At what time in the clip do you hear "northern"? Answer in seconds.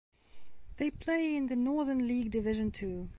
1.55-2.07